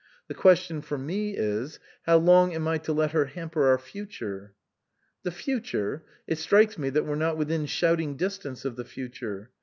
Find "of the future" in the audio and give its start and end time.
8.65-9.51